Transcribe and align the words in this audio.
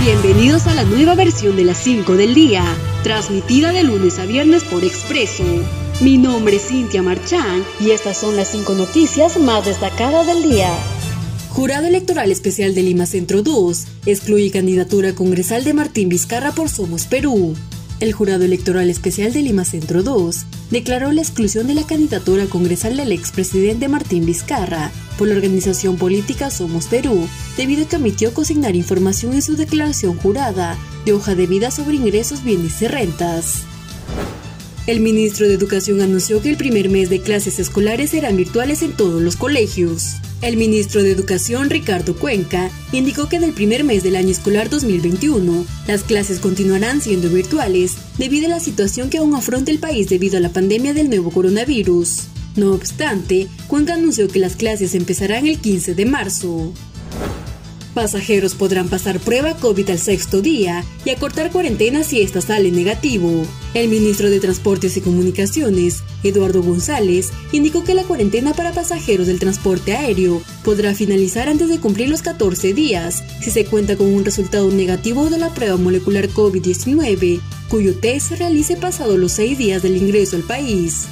Bienvenidos 0.00 0.66
a 0.66 0.74
la 0.74 0.84
nueva 0.84 1.14
versión 1.14 1.56
de 1.56 1.64
las 1.64 1.76
5 1.76 2.16
del 2.16 2.32
día, 2.32 2.64
transmitida 3.02 3.70
de 3.70 3.84
lunes 3.84 4.18
a 4.18 4.24
viernes 4.24 4.64
por 4.64 4.82
Expreso. 4.82 5.44
Mi 6.00 6.16
nombre 6.16 6.56
es 6.56 6.68
Cintia 6.68 7.02
Marchán 7.02 7.62
y 7.78 7.90
estas 7.90 8.16
son 8.16 8.34
las 8.34 8.48
5 8.48 8.72
noticias 8.76 9.38
más 9.38 9.66
destacadas 9.66 10.26
del 10.26 10.42
día. 10.42 10.72
Jurado 11.50 11.86
Electoral 11.86 12.32
Especial 12.32 12.74
de 12.74 12.82
Lima 12.82 13.04
Centro 13.04 13.42
2 13.42 13.86
excluye 14.06 14.50
candidatura 14.50 15.14
congresal 15.14 15.64
de 15.64 15.74
Martín 15.74 16.08
Vizcarra 16.08 16.52
por 16.52 16.70
Somos 16.70 17.04
Perú. 17.04 17.54
El 18.00 18.14
Jurado 18.14 18.44
Electoral 18.44 18.88
Especial 18.88 19.34
de 19.34 19.42
Lima 19.42 19.66
Centro 19.66 20.02
2 20.02 20.46
declaró 20.70 21.12
la 21.12 21.20
exclusión 21.20 21.66
de 21.66 21.74
la 21.74 21.86
candidatura 21.86 22.46
congresal 22.46 22.96
del 22.96 23.12
expresidente 23.12 23.88
Martín 23.88 24.24
Vizcarra 24.24 24.90
por 25.18 25.28
la 25.28 25.34
organización 25.34 25.98
política 25.98 26.50
Somos 26.50 26.86
Perú, 26.86 27.28
debido 27.58 27.84
a 27.84 27.88
que 27.88 27.96
omitió 27.96 28.32
consignar 28.32 28.74
información 28.74 29.34
en 29.34 29.42
su 29.42 29.54
declaración 29.54 30.16
jurada 30.16 30.78
de 31.04 31.12
hoja 31.12 31.34
de 31.34 31.46
vida 31.46 31.70
sobre 31.70 31.96
ingresos, 31.96 32.42
bienes 32.42 32.80
y 32.80 32.88
rentas. 32.88 33.64
El 34.86 35.00
ministro 35.00 35.46
de 35.46 35.54
Educación 35.54 36.00
anunció 36.00 36.40
que 36.40 36.48
el 36.48 36.56
primer 36.56 36.88
mes 36.88 37.10
de 37.10 37.20
clases 37.20 37.58
escolares 37.58 38.10
serán 38.10 38.36
virtuales 38.36 38.82
en 38.82 38.92
todos 38.92 39.20
los 39.20 39.36
colegios. 39.36 40.16
El 40.40 40.56
ministro 40.56 41.02
de 41.02 41.12
Educación, 41.12 41.68
Ricardo 41.68 42.16
Cuenca, 42.16 42.70
indicó 42.90 43.28
que 43.28 43.36
en 43.36 43.44
el 43.44 43.52
primer 43.52 43.84
mes 43.84 44.02
del 44.02 44.16
año 44.16 44.30
escolar 44.30 44.70
2021, 44.70 45.66
las 45.86 46.02
clases 46.02 46.40
continuarán 46.40 47.02
siendo 47.02 47.28
virtuales 47.28 47.96
debido 48.16 48.46
a 48.46 48.50
la 48.50 48.60
situación 48.60 49.10
que 49.10 49.18
aún 49.18 49.34
afronta 49.34 49.70
el 49.70 49.80
país 49.80 50.08
debido 50.08 50.38
a 50.38 50.40
la 50.40 50.48
pandemia 50.48 50.94
del 50.94 51.10
nuevo 51.10 51.30
coronavirus. 51.30 52.28
No 52.56 52.72
obstante, 52.72 53.48
Cuenca 53.68 53.94
anunció 53.94 54.28
que 54.28 54.38
las 54.38 54.56
clases 54.56 54.94
empezarán 54.94 55.46
el 55.46 55.58
15 55.58 55.94
de 55.94 56.06
marzo. 56.06 56.72
Pasajeros 58.00 58.54
podrán 58.54 58.88
pasar 58.88 59.20
prueba 59.20 59.58
COVID 59.58 59.90
al 59.90 59.98
sexto 59.98 60.40
día 60.40 60.86
y 61.04 61.10
acortar 61.10 61.52
cuarentena 61.52 62.02
si 62.02 62.22
ésta 62.22 62.40
sale 62.40 62.70
negativo. 62.70 63.44
El 63.74 63.90
ministro 63.90 64.30
de 64.30 64.40
Transportes 64.40 64.96
y 64.96 65.02
Comunicaciones, 65.02 66.02
Eduardo 66.22 66.62
González, 66.62 67.28
indicó 67.52 67.84
que 67.84 67.92
la 67.92 68.04
cuarentena 68.04 68.54
para 68.54 68.72
pasajeros 68.72 69.26
del 69.26 69.38
transporte 69.38 69.94
aéreo 69.94 70.40
podrá 70.64 70.94
finalizar 70.94 71.50
antes 71.50 71.68
de 71.68 71.78
cumplir 71.78 72.08
los 72.08 72.22
14 72.22 72.72
días 72.72 73.22
si 73.42 73.50
se 73.50 73.66
cuenta 73.66 73.96
con 73.96 74.06
un 74.06 74.24
resultado 74.24 74.70
negativo 74.70 75.28
de 75.28 75.36
la 75.36 75.52
prueba 75.52 75.76
molecular 75.76 76.26
COVID-19, 76.30 77.38
cuyo 77.68 77.94
test 77.96 78.30
se 78.30 78.36
realice 78.36 78.76
pasado 78.76 79.18
los 79.18 79.32
6 79.32 79.58
días 79.58 79.82
del 79.82 79.98
ingreso 79.98 80.36
al 80.36 80.42
país. 80.44 81.04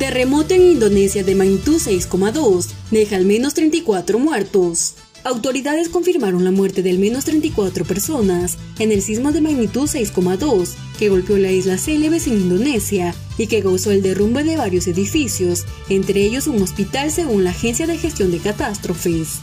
Terremoto 0.00 0.54
en 0.54 0.62
Indonesia 0.62 1.22
de 1.22 1.36
magnitud 1.36 1.76
6,2 1.76 2.66
deja 2.90 3.14
al 3.14 3.26
menos 3.26 3.54
34 3.54 4.18
muertos. 4.18 4.94
Autoridades 5.28 5.90
confirmaron 5.90 6.42
la 6.42 6.50
muerte 6.50 6.82
de 6.82 6.88
al 6.88 6.98
menos 6.98 7.26
34 7.26 7.84
personas 7.84 8.56
en 8.78 8.92
el 8.92 9.02
sismo 9.02 9.30
de 9.30 9.42
magnitud 9.42 9.82
6,2 9.82 10.70
que 10.98 11.10
golpeó 11.10 11.36
la 11.36 11.52
isla 11.52 11.76
Celebes 11.76 12.26
en 12.26 12.40
Indonesia 12.40 13.14
y 13.36 13.46
que 13.46 13.62
causó 13.62 13.90
el 13.90 14.00
derrumbe 14.00 14.42
de 14.42 14.56
varios 14.56 14.86
edificios, 14.86 15.66
entre 15.90 16.24
ellos 16.24 16.46
un 16.46 16.62
hospital 16.62 17.10
según 17.10 17.44
la 17.44 17.50
Agencia 17.50 17.86
de 17.86 17.98
Gestión 17.98 18.30
de 18.30 18.38
Catástrofes. 18.38 19.40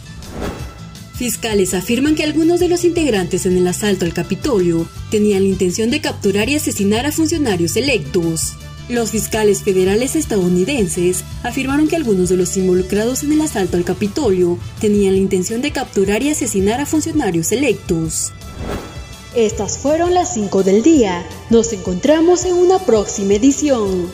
Fiscales 1.14 1.76
afirman 1.76 2.16
que 2.16 2.24
algunos 2.24 2.60
de 2.60 2.68
los 2.68 2.84
integrantes 2.84 3.46
en 3.46 3.56
el 3.56 3.68
asalto 3.68 4.06
al 4.06 4.14
Capitolio 4.14 4.88
tenían 5.12 5.44
la 5.44 5.50
intención 5.50 5.92
de 5.92 6.02
capturar 6.02 6.50
y 6.50 6.56
asesinar 6.56 7.06
a 7.06 7.12
funcionarios 7.12 7.78
electos. 7.78 8.54
Los 8.88 9.12
fiscales 9.12 9.64
federales 9.64 10.16
estadounidenses 10.16 11.24
afirmaron 11.44 11.88
que 11.88 11.96
algunos 11.96 12.30
de 12.30 12.38
los 12.38 12.56
involucrados 12.56 13.24
en 13.24 13.32
el 13.32 13.42
asalto 13.42 13.78
al 13.78 13.84
Capitolio 13.84 14.60
tenían 14.80 15.14
la 15.14 15.20
intención 15.20 15.62
de 15.62 15.72
capturar 15.72 16.22
y 16.22 16.30
asesinar 16.30 16.80
a 16.80 16.86
funcionarios 16.86 17.52
electos. 17.52 18.32
Estas 19.36 19.80
fueron 19.80 20.14
las 20.14 20.34
5 20.36 20.64
del 20.64 20.84
día. 20.84 21.26
Nos 21.50 21.74
encontramos 21.74 22.46
en 22.46 22.54
una 22.54 22.78
próxima 22.80 23.34
edición. 23.34 24.08